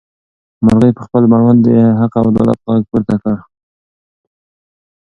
[0.65, 1.69] مرغۍ په خپل مړوند د
[1.99, 3.35] حق او عدالت غږ پورته کړ.